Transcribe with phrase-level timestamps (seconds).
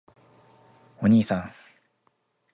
[1.03, 1.53] おにいさん！！！